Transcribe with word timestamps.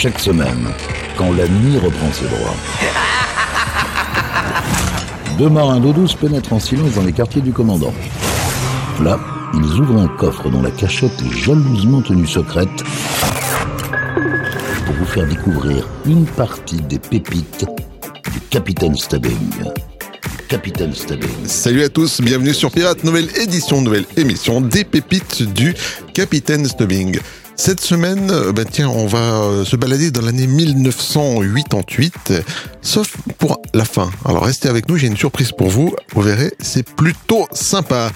Chaque 0.00 0.20
semaine, 0.20 0.68
quand 1.16 1.32
la 1.32 1.48
nuit 1.48 1.76
reprend 1.76 2.12
ses 2.12 2.26
droits. 2.26 2.54
Deux 5.36 5.48
marins 5.48 5.80
d'eau 5.80 5.92
douce 5.92 6.14
pénètrent 6.14 6.52
en 6.52 6.60
silence 6.60 6.92
dans 6.92 7.02
les 7.02 7.12
quartiers 7.12 7.42
du 7.42 7.50
commandant. 7.50 7.92
Là, 9.02 9.18
ils 9.54 9.80
ouvrent 9.80 9.98
un 9.98 10.06
coffre 10.06 10.50
dont 10.50 10.62
la 10.62 10.70
cachette 10.70 11.20
est 11.20 11.36
jalousement 11.36 12.00
tenue 12.00 12.28
secrète 12.28 12.68
pour 14.86 14.94
vous 14.94 15.04
faire 15.04 15.26
découvrir 15.26 15.88
une 16.06 16.26
partie 16.26 16.76
des 16.76 17.00
pépites 17.00 17.66
du 18.32 18.40
Capitaine 18.50 18.94
Stubbing. 18.94 19.50
Capitaine 20.48 20.94
Stubbing. 20.94 21.46
Salut 21.46 21.82
à 21.82 21.88
tous, 21.88 22.20
bienvenue 22.20 22.54
sur 22.54 22.70
Pirate, 22.70 23.02
nouvelle 23.02 23.28
édition, 23.36 23.82
nouvelle 23.82 24.06
émission 24.16 24.60
des 24.60 24.84
pépites 24.84 25.42
du 25.52 25.74
Capitaine 26.14 26.66
Stubbing. 26.66 27.18
Cette 27.60 27.80
semaine, 27.80 28.30
euh, 28.30 28.52
bah 28.52 28.64
tiens, 28.64 28.88
on 28.88 29.08
va 29.08 29.18
euh, 29.18 29.64
se 29.64 29.74
balader 29.74 30.12
dans 30.12 30.22
l'année 30.22 30.46
1988, 30.46 32.32
sauf 32.82 33.16
pour 33.36 33.60
la 33.74 33.84
fin. 33.84 34.10
Alors 34.24 34.44
restez 34.44 34.68
avec 34.68 34.88
nous, 34.88 34.96
j'ai 34.96 35.08
une 35.08 35.16
surprise 35.16 35.50
pour 35.50 35.68
vous. 35.68 35.92
Vous 36.14 36.22
verrez, 36.22 36.52
c'est 36.60 36.84
plutôt 36.84 37.48
sympa. 37.50 38.12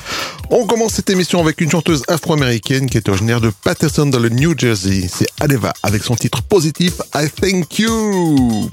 On 0.51 0.65
commence 0.65 0.93
cette 0.93 1.11
émission 1.11 1.41
avec 1.41 1.61
une 1.61 1.71
chanteuse 1.71 2.05
afro-américaine 2.07 2.89
qui 2.89 2.99
est 2.99 3.09
originaire 3.09 3.41
de 3.41 3.51
Patterson 3.65 4.07
dans 4.07 4.21
le 4.21 4.29
New 4.29 4.57
Jersey. 4.57 5.09
C'est 5.13 5.27
Adeva 5.41 5.73
avec 5.83 6.05
son 6.05 6.15
titre 6.15 6.43
positif 6.43 7.03
I 7.13 7.29
Thank 7.29 7.81
You. 7.81 8.71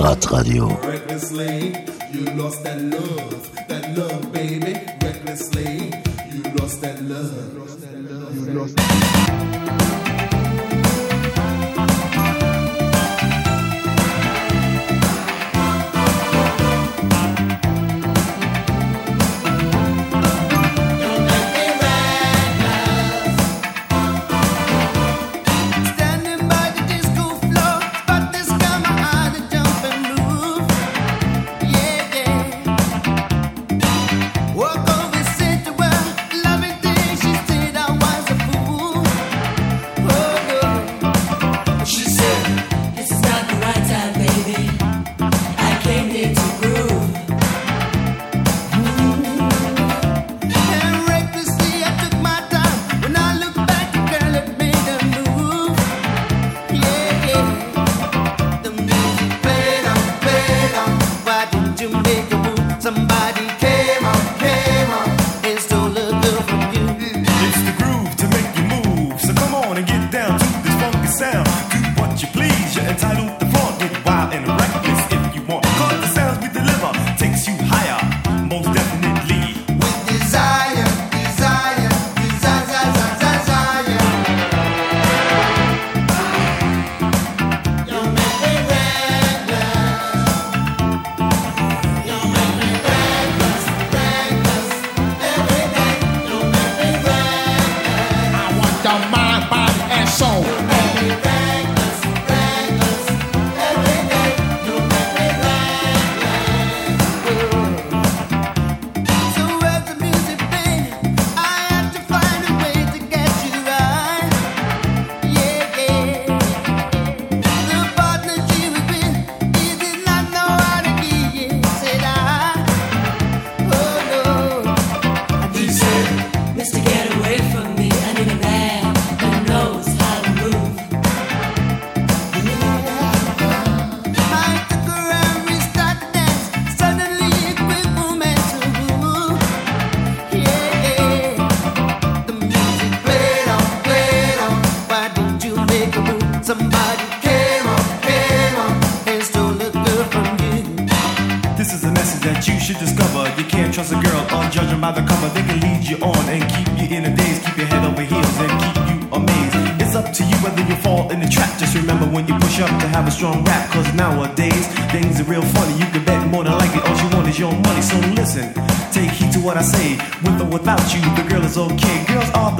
Pirate 0.00 0.30
Radio. 0.30 0.68
Recklessly, 0.86 1.74
you 2.12 2.24
lost 2.36 2.62
that 2.62 2.80
love, 2.80 3.66
that 3.66 3.98
love, 3.98 4.32
baby. 4.32 4.74
Recklessly, 5.02 5.92
you 6.30 6.42
lost 6.54 6.80
that 6.82 7.02
love. 7.02 7.34
You 8.32 8.60
lost 8.60 9.17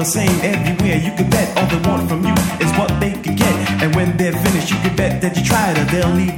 same 0.08 0.40
everywhere. 0.40 0.96
You 0.96 1.12
can 1.12 1.28
bet 1.28 1.52
all 1.58 1.66
they 1.68 1.86
want 1.86 2.08
from 2.08 2.24
you 2.24 2.32
is 2.64 2.72
what 2.78 2.88
they 2.98 3.12
can 3.12 3.36
get. 3.36 3.54
And 3.82 3.94
when 3.94 4.16
they're 4.16 4.32
finished, 4.32 4.70
you 4.70 4.78
can 4.80 4.96
bet 4.96 5.20
that 5.20 5.36
you 5.36 5.44
tried 5.44 5.76
or 5.76 5.84
they'll 5.92 6.08
leave 6.16 6.37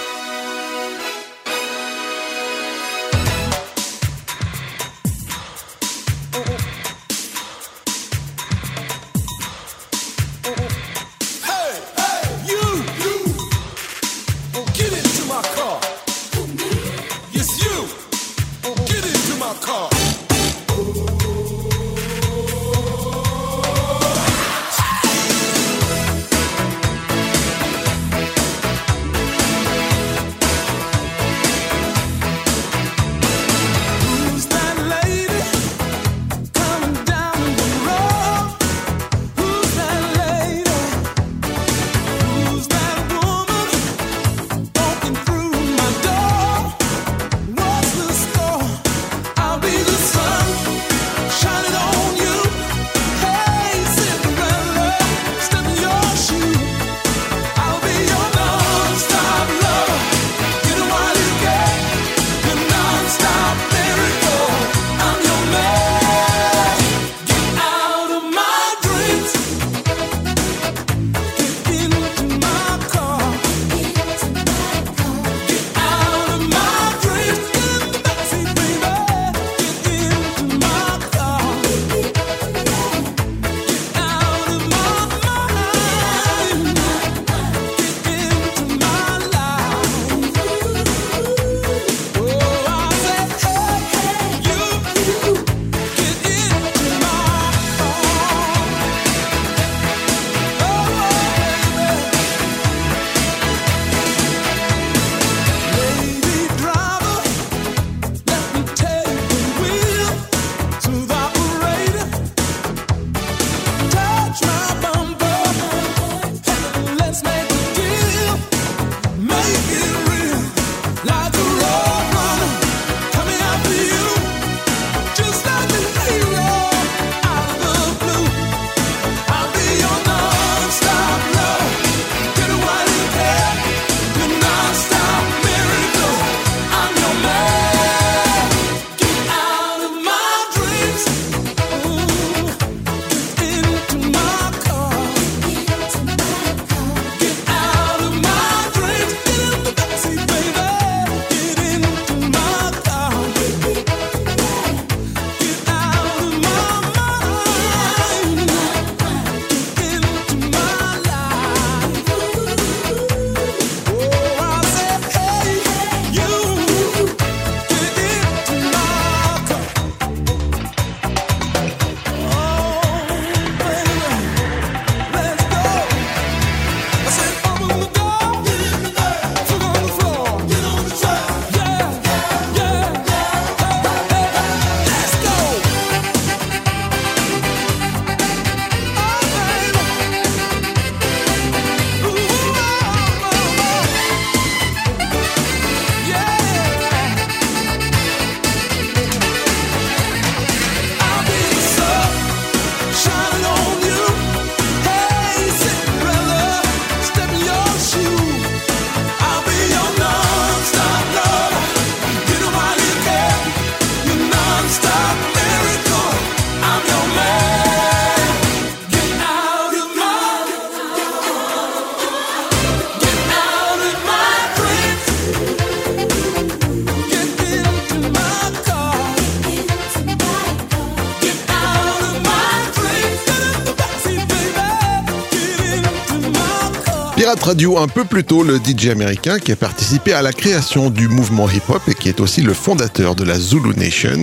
Pirate 237.41 237.55
Radio, 237.55 237.77
un 237.79 237.87
peu 237.87 238.05
plus 238.05 238.23
tôt, 238.23 238.43
le 238.43 238.57
DJ 238.57 238.89
américain 238.89 239.39
qui 239.39 239.51
a 239.51 239.55
participé 239.55 240.13
à 240.13 240.21
la 240.21 240.31
création 240.31 240.91
du 240.91 241.07
mouvement 241.07 241.49
hip-hop 241.49 241.81
et 241.87 241.95
qui 241.95 242.09
est 242.09 242.19
aussi 242.19 242.41
le 242.41 242.53
fondateur 242.53 243.15
de 243.15 243.23
la 243.23 243.39
Zulu 243.39 243.73
Nation 243.75 244.21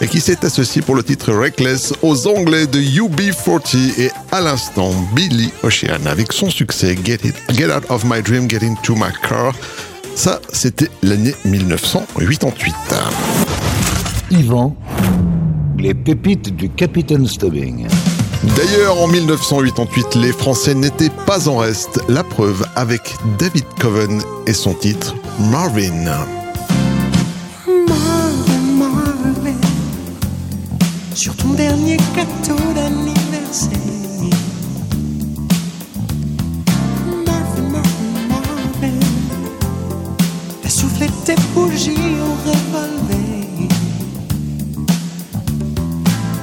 et 0.00 0.08
qui 0.08 0.20
s'est 0.20 0.44
associé 0.44 0.82
pour 0.82 0.96
le 0.96 1.04
titre 1.04 1.32
Reckless 1.32 1.94
aux 2.02 2.26
Anglais 2.26 2.66
de 2.66 2.80
UB40 2.80 4.00
et 4.00 4.10
à 4.32 4.40
l'instant 4.40 4.90
Billy 5.14 5.50
Ocean 5.62 6.06
avec 6.06 6.32
son 6.32 6.50
succès 6.50 6.96
Get, 7.04 7.20
It, 7.24 7.34
Get 7.52 7.66
Out 7.66 7.84
of 7.88 8.04
My 8.04 8.20
Dream, 8.20 8.50
Get 8.50 8.64
Into 8.64 8.94
My 8.94 9.12
Car. 9.28 9.54
Ça, 10.16 10.40
c'était 10.52 10.90
l'année 11.02 11.34
1988. 11.44 12.74
Yvan, 14.32 14.76
les 15.78 15.94
pépites 15.94 16.56
du 16.56 16.68
Capitaine 16.70 17.26
Stubbing. 17.28 17.86
D'ailleurs, 18.42 19.00
en 19.00 19.06
1988, 19.06 20.14
les 20.16 20.32
Français 20.32 20.74
n'étaient 20.74 21.10
pas 21.26 21.48
en 21.48 21.56
reste. 21.56 22.00
La 22.08 22.24
preuve 22.24 22.64
avec 22.74 23.14
David 23.38 23.64
Coven 23.78 24.22
et 24.46 24.52
son 24.52 24.74
titre 24.74 25.14
Marvin. 25.50 26.04
Marvin, 27.66 28.62
Marvin, 28.78 29.60
sur 31.14 31.36
ton 31.36 31.50
dernier 31.50 31.96
gâteau 32.14 32.56
d'anniversaire. 32.74 33.70
Marvin, 37.26 37.62
Marvin, 37.70 38.28
Marvin, 38.28 39.00
t'as 40.62 40.68
soufflé 40.68 41.08
tes 41.24 41.36
bougies 41.54 42.16
au 42.20 42.50
revolver. 42.50 43.68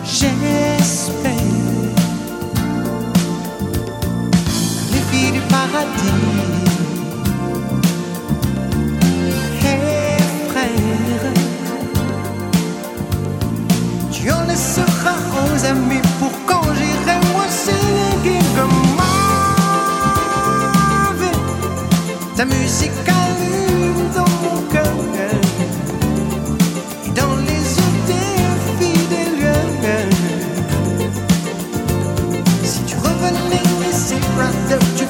J'espère 0.06 1.73
tu 14.12 14.32
en 14.32 14.44
laisseras 14.48 15.20
aux 15.42 15.66
amis 15.66 16.02
pour 16.20 16.32
quand 16.46 16.64
j'irai 16.76 17.18
moi 17.34 17.46
signer 17.50 18.40
comme 18.56 18.78
Marvin. 18.98 19.68
Ta 22.36 22.46
musique 22.46 23.08
allume 23.08 24.10
dans 24.16 24.32
mon 24.44 24.58
cœur 24.72 24.98
et 27.06 27.12
dans 27.12 27.36
les 27.48 27.64
yeux 27.78 27.96
des 28.08 28.38
fidèles. 28.78 30.14
Si 32.64 32.80
tu 32.86 32.96
revenais 32.96 33.68
ici, 33.90 34.16
brother, 34.36 34.80
tu 34.98 35.06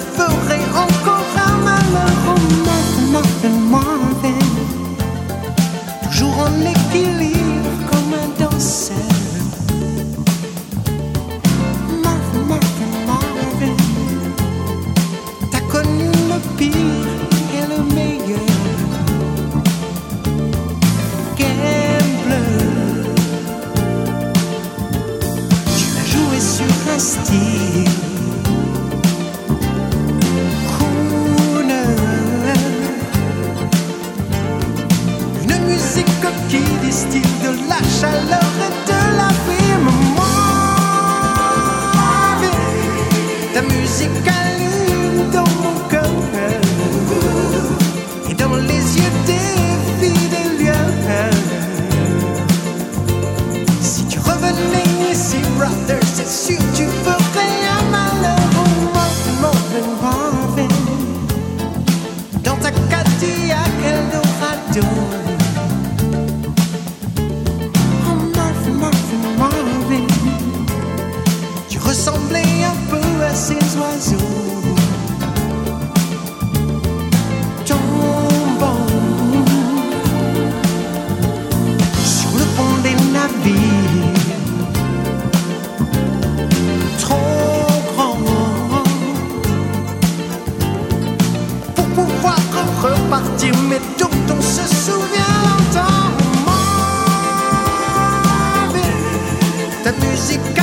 ta 100.56 100.63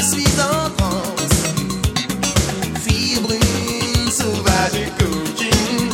Je 0.00 0.06
suis 0.06 0.40
en 0.40 0.70
France, 0.78 1.52
fille 2.82 3.20
brune 3.20 4.10
sauvage 4.10 4.74
et 4.74 4.88
coquine. 4.98 5.90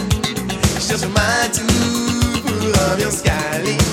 Je 0.77 0.81
cherche 0.81 1.09
ma 1.12 1.49
tour 1.49 2.42
pour 2.45 2.69
l'ambiance 2.69 3.21
caline. 3.23 3.86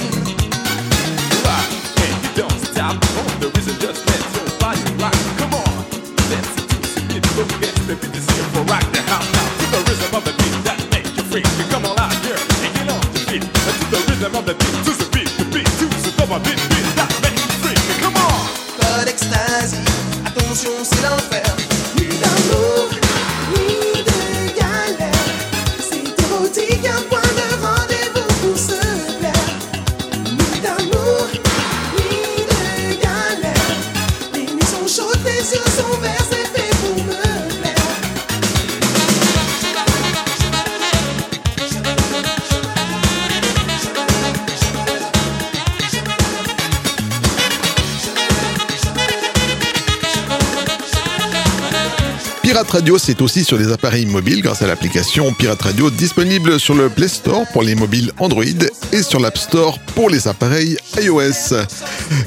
Pirate 52.73 52.86
Radio, 52.86 52.97
c'est 52.97 53.21
aussi 53.21 53.43
sur 53.43 53.59
des 53.59 53.71
appareils 53.71 54.07
mobiles 54.07 54.41
grâce 54.41 54.63
à 54.63 54.67
l'application 54.67 55.31
Pirate 55.31 55.62
Radio 55.62 55.91
disponible 55.91 56.59
sur 56.59 56.73
le 56.73 56.89
Play 56.89 57.07
Store 57.07 57.43
pour 57.53 57.62
les 57.62 57.75
mobiles 57.75 58.12
Android 58.17 58.43
et 58.91 59.03
sur 59.03 59.19
l'App 59.19 59.38
Store 59.38 59.77
pour 59.93 60.09
les 60.09 60.27
appareils 60.27 60.75
iOS. 60.99 61.53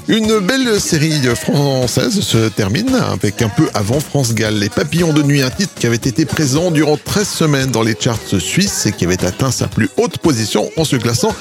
Une 0.06 0.38
belle 0.38 0.80
série 0.80 1.20
française 1.35 2.20
se 2.20 2.48
termine 2.48 2.94
avec 2.94 3.42
un 3.42 3.48
peu 3.48 3.68
avant 3.74 3.98
France 3.98 4.35
Galles, 4.35 4.61
Les 4.61 4.68
Papillons 4.68 5.12
de 5.12 5.24
Nuit, 5.24 5.42
un 5.42 5.50
titre 5.50 5.74
qui 5.74 5.88
avait 5.88 5.96
été 5.96 6.24
présent 6.24 6.70
durant 6.70 6.96
13 6.96 7.28
semaines 7.28 7.70
dans 7.72 7.82
les 7.82 7.96
charts 7.98 8.38
suisses 8.38 8.87
et 8.87 8.92
qui 8.92 9.04
avait 9.04 9.24
atteint 9.24 9.50
sa 9.50 9.66
plus 9.66 9.90
haute 9.96 10.18
position 10.18 10.70
en 10.76 10.85
se 10.85 10.94
classant 10.94 11.35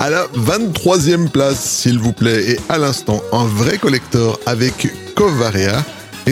à 0.00 0.10
la 0.10 0.26
23e 0.34 1.28
place, 1.28 1.60
s'il 1.60 2.00
vous 2.00 2.12
plaît. 2.12 2.50
Et 2.50 2.60
à 2.68 2.78
l'instant, 2.78 3.22
un 3.32 3.46
vrai 3.46 3.78
collector 3.78 4.40
avec 4.46 4.88
Covarea 5.14 5.84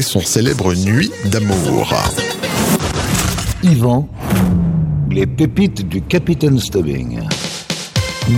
son 0.02 0.20
célèbre 0.20 0.74
Nuit 0.74 1.10
d'amour. 1.26 1.94
Yvan, 3.62 4.08
les 5.10 5.26
pépites 5.26 5.88
du 5.88 6.02
Capitaine 6.02 6.58
Stubbing. 6.58 7.20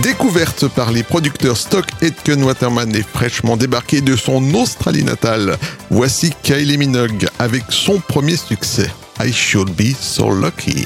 Découverte 0.03 0.67
par 0.67 0.91
les 0.91 1.03
producteurs 1.03 1.57
Stock 1.57 1.85
Aitken 2.01 2.43
Waterman 2.43 2.95
et 2.95 3.03
fraîchement 3.03 3.57
débarquée 3.57 4.01
de 4.01 4.15
son 4.15 4.53
Australie 4.53 5.03
natale, 5.03 5.57
voici 5.89 6.31
Kylie 6.43 6.77
Minogue 6.77 7.27
avec 7.39 7.63
son 7.69 7.99
premier 7.99 8.35
succès, 8.35 8.89
I 9.19 9.33
Should 9.33 9.71
Be 9.71 9.95
So 9.99 10.31
Lucky. 10.31 10.85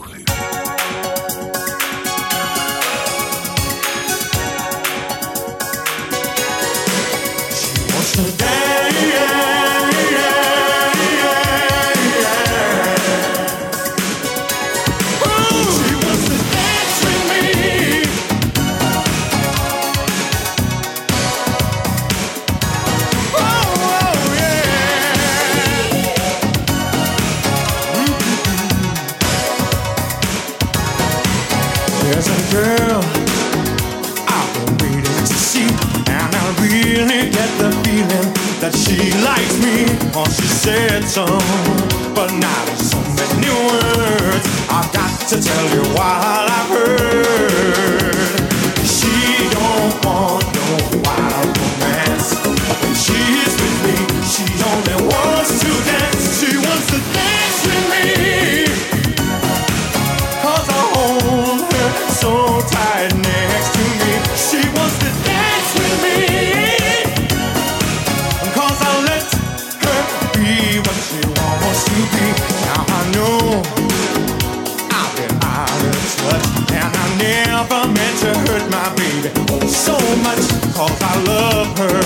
my 78.71 78.87
baby 78.95 79.29
oh, 79.51 79.67
so 79.67 79.93
much. 80.23 80.43
Cause 80.73 80.97
I 81.01 81.15
love 81.27 81.77
her. 81.77 81.99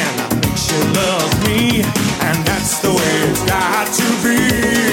And 0.00 0.14
I 0.20 0.28
think 0.40 0.56
she 0.56 0.76
loves 0.98 1.34
me. 1.46 1.82
And 2.26 2.38
that's 2.46 2.80
the 2.80 2.90
way 2.90 3.14
it's 3.30 3.44
got 3.44 3.86
to 3.92 4.08
be. 4.24 4.89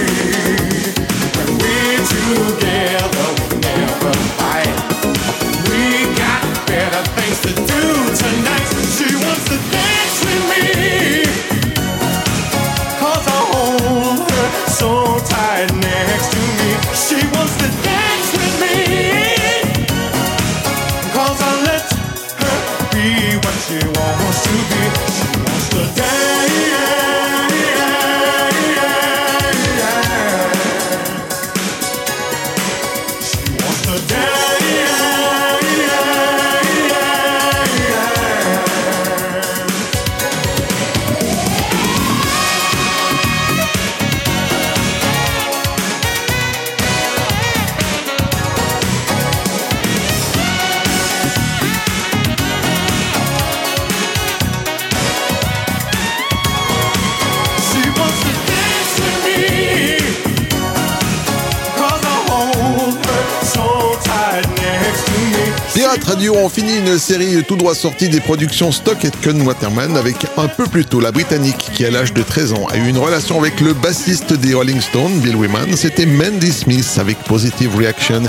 On 66.47 66.49
finit 66.49 66.77
une 66.77 66.97
série 66.97 67.43
tout 67.43 67.57
droit 67.57 67.75
sortie 67.75 68.07
des 68.07 68.21
productions 68.21 68.71
Stock 68.71 69.03
et 69.03 69.11
Kun 69.21 69.41
Waterman 69.41 69.97
avec 69.97 70.15
un 70.37 70.47
peu 70.47 70.63
plus 70.63 70.85
tôt 70.85 71.01
la 71.01 71.11
Britannique 71.11 71.57
qui 71.73 71.83
à 71.83 71.91
l'âge 71.91 72.13
de 72.13 72.23
13 72.23 72.53
ans 72.53 72.67
a 72.67 72.77
eu 72.77 72.87
une 72.87 72.97
relation 72.97 73.37
avec 73.37 73.59
le 73.59 73.73
bassiste 73.73 74.31
des 74.31 74.53
Rolling 74.53 74.79
Stones, 74.79 75.19
Bill 75.19 75.35
Wyman. 75.35 75.75
C'était 75.75 76.05
Mandy 76.05 76.53
Smith 76.53 76.87
avec 77.01 77.17
Positive 77.25 77.75
Reaction. 77.75 78.23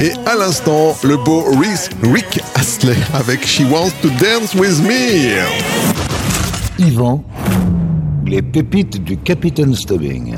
Et 0.00 0.10
à 0.26 0.34
l'instant, 0.34 0.98
le 1.04 1.16
beau 1.16 1.44
Rick, 1.44 1.90
Rick 2.02 2.40
Astley 2.56 2.96
avec 3.14 3.46
She 3.46 3.60
Wants 3.60 3.92
to 4.02 4.08
Dance 4.08 4.52
With 4.54 4.82
Me. 4.82 5.38
Yvan, 6.84 7.22
les 8.26 8.42
pépites 8.42 9.04
du 9.04 9.16
Capitaine 9.16 9.76
Stubbing. 9.76 10.34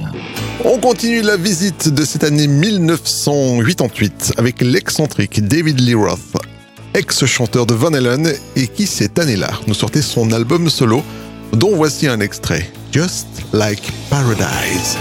On 0.65 0.79
continue 0.79 1.23
la 1.23 1.37
visite 1.37 1.89
de 1.89 2.05
cette 2.05 2.23
année 2.23 2.47
1988 2.47 4.35
avec 4.37 4.61
l'excentrique 4.61 5.45
David 5.45 5.81
Lee 5.81 5.95
Roth, 5.95 6.21
ex-chanteur 6.95 7.67
de 7.67 7.75
Van 7.75 7.93
Halen 7.93 8.33
et 8.57 8.69
qui 8.69 8.87
cette 8.87 9.19
année-là 9.19 9.51
nous 9.67 9.75
sortait 9.75 10.03
son 10.03 10.33
album 10.33 10.69
solo 10.69 11.03
dont 11.53 11.75
voici 11.75 12.09
un 12.09 12.21
extrait, 12.21 12.71
Just 12.93 13.27
Like 13.53 13.93
Paradise. 14.11 14.97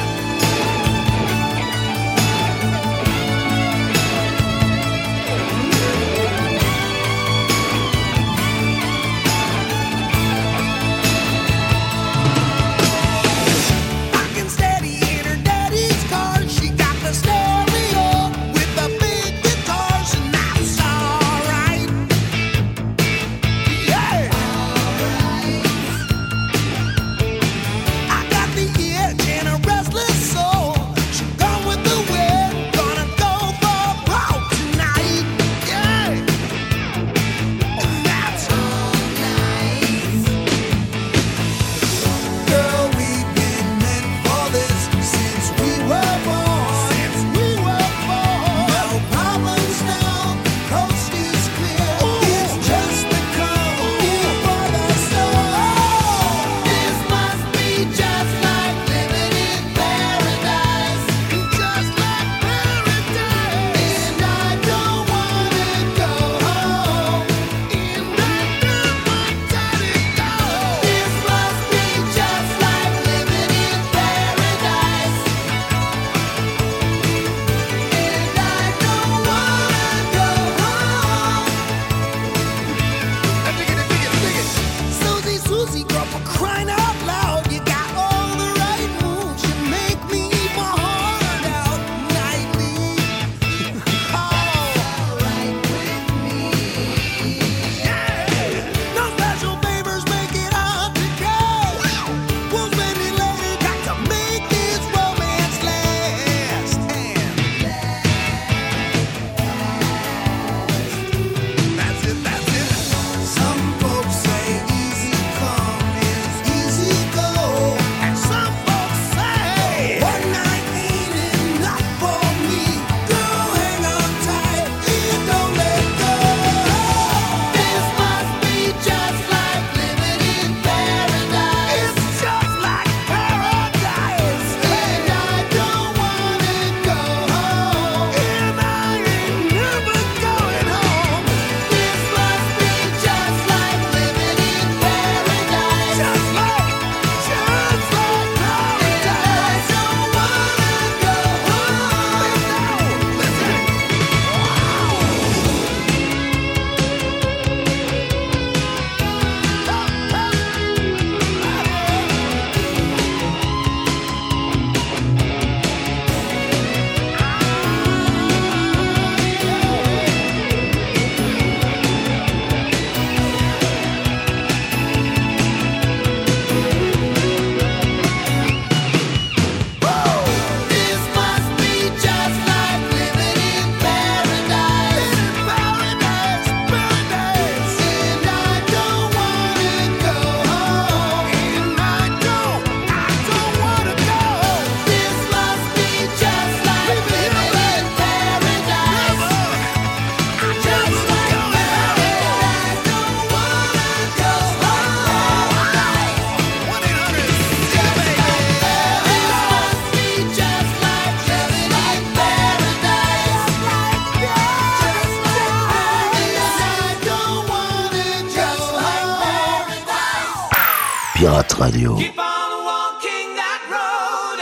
Keep 221.98 222.18
on 222.18 222.66
walking 222.66 223.36
that 223.36 223.62
road, 223.70 224.40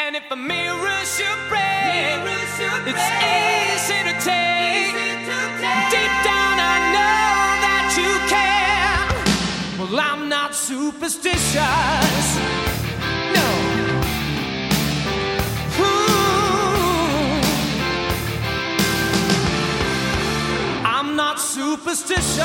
And 0.00 0.14
if 0.16 0.30
a 0.30 0.36
mirror 0.36 1.04
should 1.04 1.40
break, 1.50 1.92
mirror 1.92 2.46
should 2.56 2.82
break. 2.84 2.96
it's 2.96 3.84
easy 3.84 3.98
to, 4.08 4.14
take. 4.24 4.88
easy 4.88 5.12
to 5.28 5.38
take. 5.60 5.90
Deep 5.92 6.14
down, 6.24 6.56
I 6.56 6.76
know 6.94 7.60
that 7.64 7.86
you 7.98 8.10
care. 8.32 9.04
Well, 9.78 10.00
I'm 10.00 10.22
not 10.30 10.54
superstitious. 10.54 12.67
not 21.18 21.40
superstitious. 21.40 22.38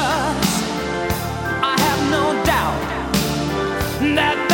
I 1.62 1.76
have 1.78 2.10
no 2.10 2.44
doubt 2.44 4.16
that. 4.16 4.53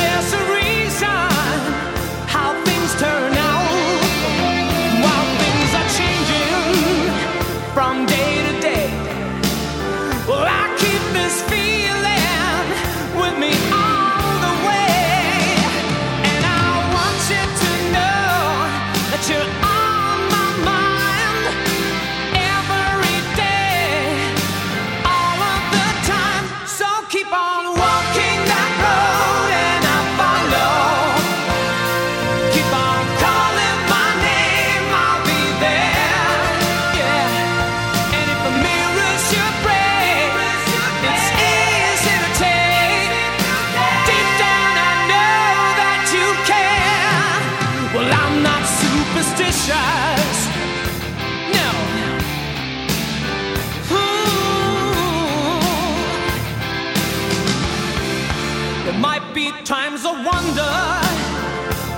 Time's 59.66 60.04
a 60.04 60.12
wonder 60.12 60.74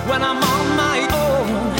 when 0.06 0.22
I'm 0.22 0.36
on 0.36 0.76
my 0.76 0.98
own, 1.24 1.74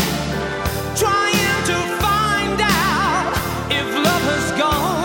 trying 0.96 1.64
to 1.70 1.78
find 2.00 2.58
out 2.60 3.32
if 3.68 3.86
love 4.06 4.24
has 4.32 4.52
gone. 4.58 5.04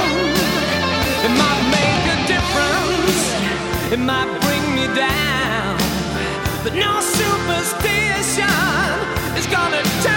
It 1.25 1.33
might 1.43 1.63
make 1.77 2.03
a 2.15 2.17
difference, 2.33 3.19
it 3.91 3.99
might 3.99 4.31
bring 4.41 4.63
me 4.75 4.87
down, 4.95 5.77
but 6.63 6.73
no 6.73 7.01
superstition 7.01 8.47
is 9.37 9.47
gonna. 9.47 10.16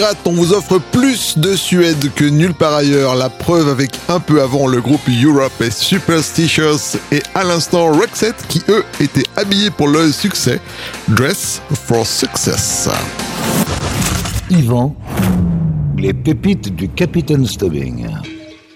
Pirate, 0.00 0.16
on 0.24 0.32
vous 0.32 0.54
offre 0.54 0.78
plus 0.78 1.36
de 1.36 1.54
Suède 1.54 2.10
que 2.14 2.24
nulle 2.24 2.54
part 2.54 2.72
ailleurs. 2.72 3.14
La 3.16 3.28
preuve 3.28 3.68
avec 3.68 3.90
un 4.08 4.18
peu 4.18 4.40
avant 4.40 4.66
le 4.66 4.80
groupe 4.80 5.06
Europe 5.22 5.52
et 5.60 5.70
Superstitious 5.70 6.96
et 7.12 7.22
à 7.34 7.44
l'instant 7.44 7.92
Roxette 7.92 8.46
qui 8.48 8.62
eux 8.70 8.82
étaient 8.98 9.28
habillés 9.36 9.68
pour 9.68 9.88
le 9.88 10.10
succès. 10.10 10.58
Dress 11.08 11.60
for 11.86 12.06
Success. 12.06 12.88
Yvan, 14.48 14.96
les 15.98 16.14
pépites 16.14 16.74
du 16.74 16.88
Capitaine 16.88 17.46
Stubbing. 17.46 18.06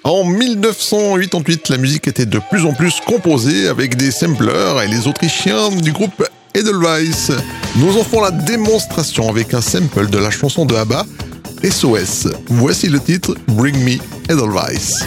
En 0.03 0.25
1988, 0.25 1.70
la 1.70 1.79
musique 1.79 2.07
était 2.07 2.27
de 2.27 2.39
plus 2.51 2.66
en 2.66 2.75
plus 2.75 3.01
composée 3.01 3.68
avec 3.68 3.97
des 3.97 4.11
samplers 4.11 4.83
et 4.85 4.89
les 4.89 5.09
Autrichiens 5.09 5.70
du 5.70 5.91
groupe 5.91 6.22
Edelweiss 6.55 7.33
nous 7.77 7.99
en 7.99 8.05
font 8.05 8.21
la 8.21 8.31
démonstration 8.31 9.29
avec 9.29 9.55
un 9.55 9.61
sample 9.61 10.09
de 10.09 10.19
la 10.19 10.31
chanson 10.31 10.65
de 10.65 10.77
ABBA, 10.77 11.05
SOS. 11.65 12.29
Voici 12.49 12.89
le 12.89 13.01
titre 13.01 13.35
Bring 13.49 13.77
Me 13.85 13.99
Edelweiss. 14.33 15.05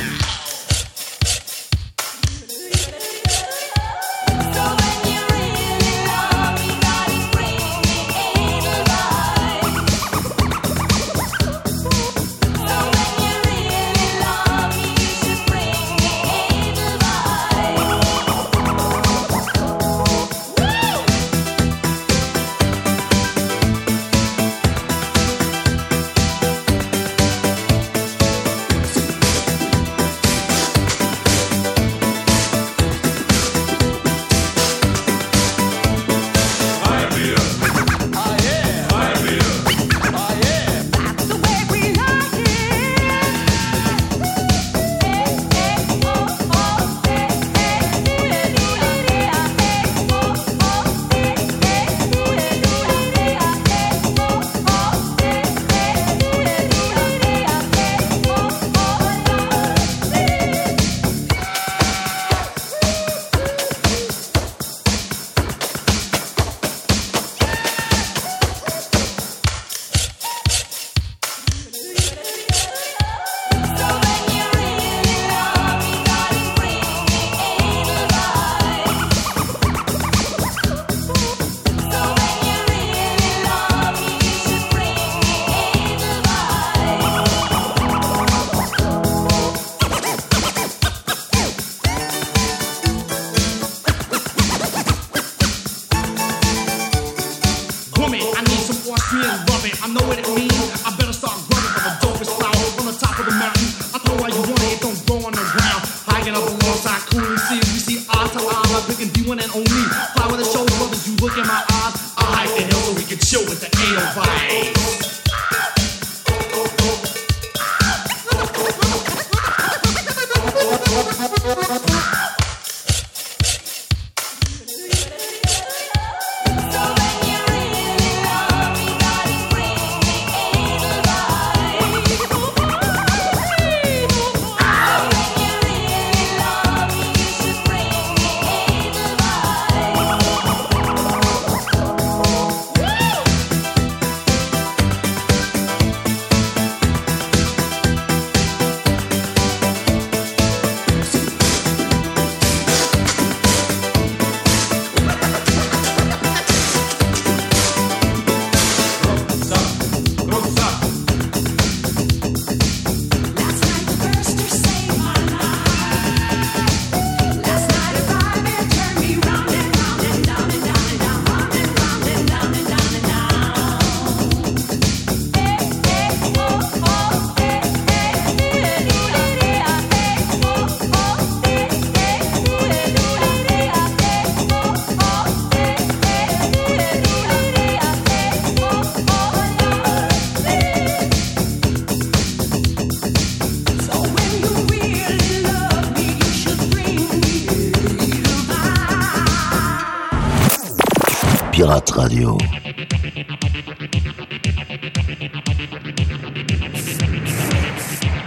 Radio. 201.97 202.37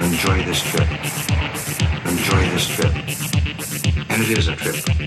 Enjoy 0.00 0.42
this 0.42 0.60
trip. 0.62 0.90
Enjoy 2.04 2.42
this 2.50 2.66
trip. 2.66 2.92
And 4.10 4.22
it 4.22 4.38
is 4.38 4.48
a 4.48 4.56
trip. 4.56 4.99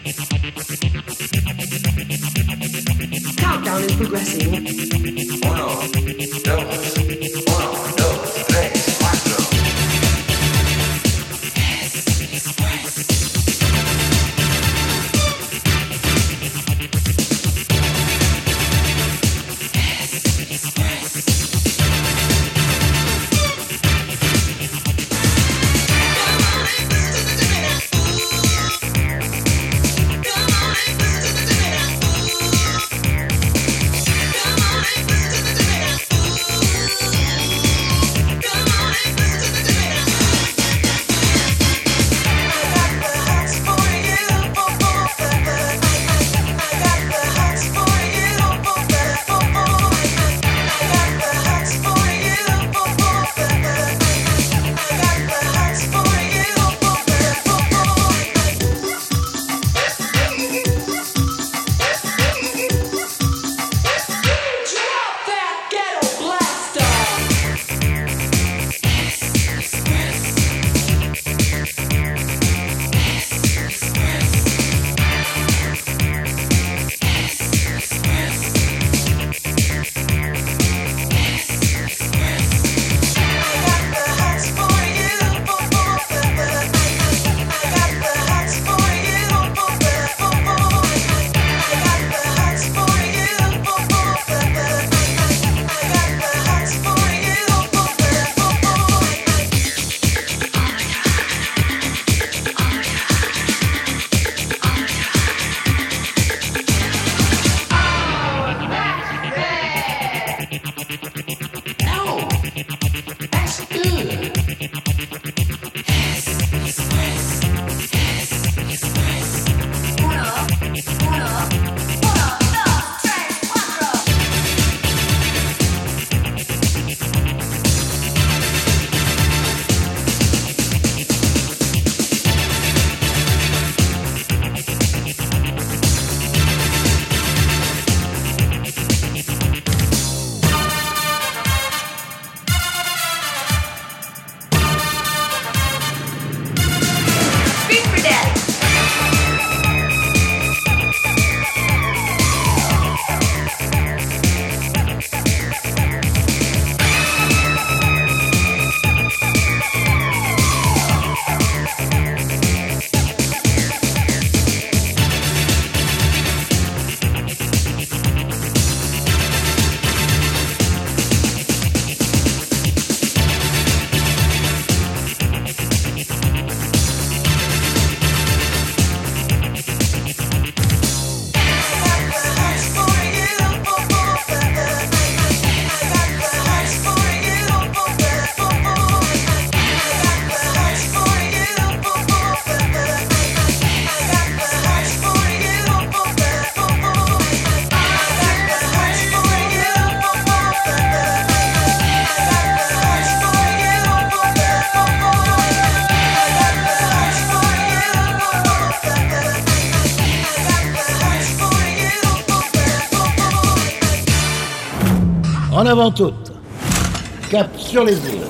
Sur 217.73 217.83
les 217.83 217.93
îles. 217.93 218.27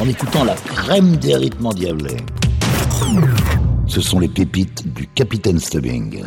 En 0.00 0.08
écoutant 0.08 0.42
la 0.42 0.54
crème 0.54 1.16
des 1.16 1.36
rythmes 1.36 1.66
endiablés. 1.66 2.16
Ce 3.86 4.00
sont 4.00 4.18
les 4.18 4.28
pépites 4.28 4.94
du 4.94 5.06
Capitaine 5.08 5.58
Stubbing. 5.58 6.24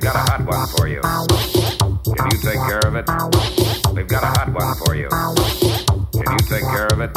Got 0.00 0.16
a 0.16 0.18
hot 0.18 0.40
one 0.44 0.66
for 0.76 0.88
you. 0.88 1.00
Can 1.00 2.28
you 2.32 2.38
take 2.42 2.58
care 2.68 2.80
of 2.84 2.96
it? 2.96 3.08
We've 3.94 4.08
got 4.08 4.24
a 4.24 4.26
hot 4.26 4.52
one 4.52 4.74
for 4.84 4.96
you. 4.96 5.08
Can 5.08 6.32
you 6.32 6.44
take 6.48 6.64
care 6.64 6.88
of 6.88 7.00
it? 7.00 7.12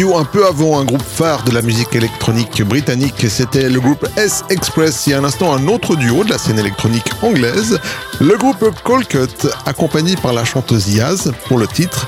Un 0.00 0.24
peu 0.24 0.46
avant 0.46 0.78
un 0.78 0.84
groupe 0.84 1.02
phare 1.02 1.42
de 1.42 1.50
la 1.50 1.60
musique 1.60 1.94
électronique 1.94 2.62
britannique, 2.62 3.26
c'était 3.28 3.68
le 3.68 3.80
groupe 3.80 4.06
S-Express. 4.16 5.06
Il 5.06 5.10
y 5.10 5.14
a 5.14 5.18
un 5.18 5.24
instant, 5.24 5.52
un 5.52 5.66
autre 5.66 5.96
duo 5.96 6.22
de 6.22 6.30
la 6.30 6.38
scène 6.38 6.58
électronique 6.58 7.10
anglaise, 7.20 7.80
le 8.20 8.36
groupe 8.36 8.64
Colcut, 8.84 9.48
accompagné 9.66 10.14
par 10.14 10.32
la 10.32 10.44
chanteuse 10.44 10.94
Yaz 10.94 11.32
pour 11.48 11.58
le 11.58 11.66
titre 11.66 12.06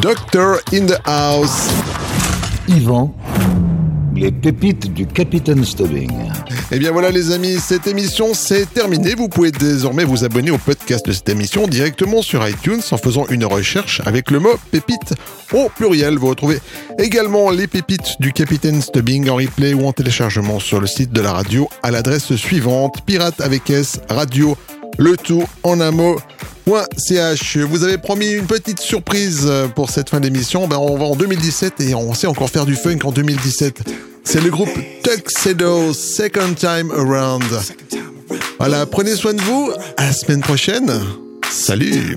Doctor 0.00 0.58
in 0.72 0.86
the 0.86 0.98
House. 1.04 1.68
Yvan, 2.68 3.12
les 4.14 4.30
pépites 4.30 4.92
du 4.92 5.06
Capitaine 5.06 5.64
Stubbing. 5.64 6.12
Eh 6.74 6.78
bien 6.78 6.90
voilà 6.90 7.10
les 7.10 7.32
amis, 7.32 7.58
cette 7.58 7.86
émission 7.86 8.32
c'est 8.32 8.64
terminé. 8.64 9.14
Vous 9.14 9.28
pouvez 9.28 9.50
désormais 9.50 10.04
vous 10.04 10.24
abonner 10.24 10.50
au 10.50 10.56
podcast 10.56 11.04
de 11.04 11.12
cette 11.12 11.28
émission 11.28 11.66
directement 11.66 12.22
sur 12.22 12.48
iTunes 12.48 12.80
en 12.90 12.96
faisant 12.96 13.26
une 13.28 13.44
recherche 13.44 14.00
avec 14.06 14.30
le 14.30 14.40
mot 14.40 14.54
pépite 14.70 15.12
au 15.52 15.68
pluriel. 15.68 16.16
Vous 16.16 16.28
retrouvez 16.28 16.60
également 16.98 17.50
les 17.50 17.66
pépites 17.66 18.18
du 18.20 18.32
Capitaine 18.32 18.80
Stubbing 18.80 19.28
en 19.28 19.36
replay 19.36 19.74
ou 19.74 19.86
en 19.86 19.92
téléchargement 19.92 20.60
sur 20.60 20.80
le 20.80 20.86
site 20.86 21.12
de 21.12 21.20
la 21.20 21.34
radio 21.34 21.68
à 21.82 21.90
l'adresse 21.90 22.34
suivante 22.36 23.04
pirate 23.04 23.42
avec 23.42 23.68
S 23.68 24.00
radio 24.08 24.56
le 24.96 25.18
tout 25.18 25.44
en 25.64 25.78
un 25.78 25.90
mot. 25.90 26.18
Vous 26.64 27.84
avez 27.84 27.98
promis 27.98 28.30
une 28.30 28.46
petite 28.46 28.80
surprise 28.80 29.46
pour 29.74 29.90
cette 29.90 30.08
fin 30.08 30.20
d'émission. 30.20 30.66
Ben, 30.68 30.78
on 30.78 30.96
va 30.96 31.04
en 31.04 31.16
2017 31.16 31.82
et 31.82 31.94
on 31.94 32.14
sait 32.14 32.28
encore 32.28 32.48
faire 32.48 32.64
du 32.64 32.76
funk 32.76 33.00
en 33.04 33.12
2017. 33.12 34.11
C'est 34.24 34.40
le 34.40 34.50
groupe 34.50 34.70
Tuxedo 35.02 35.92
Second 35.92 36.54
Time 36.54 36.90
Around. 36.90 37.44
Voilà, 38.58 38.86
prenez 38.86 39.14
soin 39.14 39.34
de 39.34 39.42
vous. 39.42 39.72
À 39.96 40.06
la 40.06 40.12
semaine 40.12 40.40
prochaine. 40.40 40.90
Salut. 41.50 42.16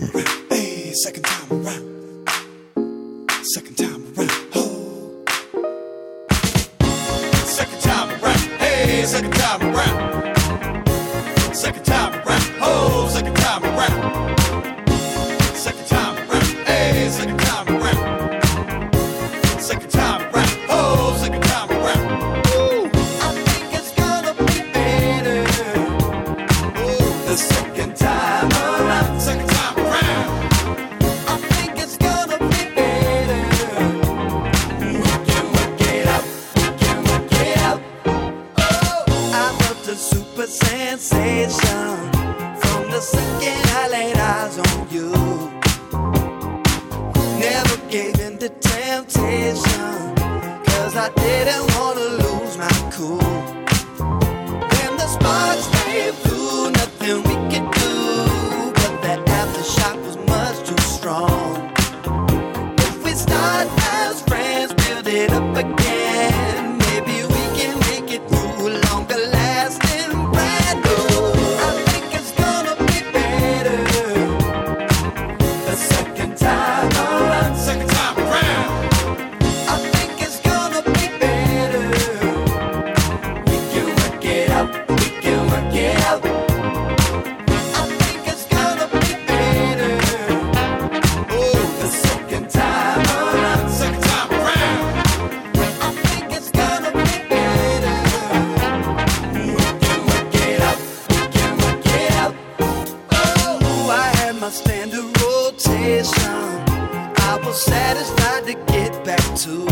I 104.45 104.49
standard 104.51 105.05
rotation, 105.23 106.31
I 107.17 107.41
was 107.43 107.59
satisfied 107.65 108.45
to 108.45 108.53
get 108.71 109.03
back 109.03 109.25
to. 109.41 109.65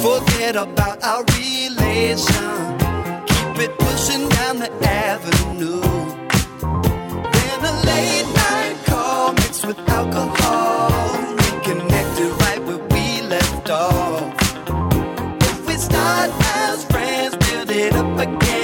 Forget 0.00 0.54
about 0.54 1.02
our 1.02 1.24
relation, 1.34 2.78
keep 3.26 3.58
it 3.58 3.76
pushing 3.76 4.28
down 4.28 4.60
the 4.60 4.70
avenue. 4.86 5.80
Then 7.34 7.58
a 7.64 7.74
late 7.90 8.28
night 8.36 8.76
call 8.86 9.32
mixed 9.32 9.66
with 9.66 9.78
alcohol, 9.88 11.10
reconnected 11.34 12.30
right 12.42 12.62
where 12.62 12.78
we 12.78 13.22
left 13.22 13.68
off. 13.68 14.32
If 15.42 15.66
we 15.66 15.74
start 15.74 16.30
as 16.54 16.84
friends, 16.84 17.34
build 17.34 17.70
it 17.72 17.94
up 17.94 18.16
again. 18.16 18.63